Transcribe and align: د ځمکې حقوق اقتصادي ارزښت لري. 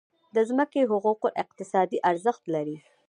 د 0.35 0.37
ځمکې 0.49 0.81
حقوق 0.89 1.21
اقتصادي 1.43 1.97
ارزښت 2.09 2.43
لري. 2.53 2.77